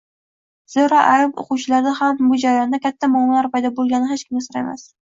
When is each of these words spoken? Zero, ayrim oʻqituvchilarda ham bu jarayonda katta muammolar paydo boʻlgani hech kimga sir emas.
Zero, 0.75 0.97
ayrim 1.09 1.33
oʻqituvchilarda 1.43 1.93
ham 2.01 2.25
bu 2.33 2.41
jarayonda 2.47 2.83
katta 2.89 3.13
muammolar 3.19 3.53
paydo 3.59 3.77
boʻlgani 3.79 4.15
hech 4.17 4.31
kimga 4.31 4.49
sir 4.51 4.65
emas. 4.67 4.93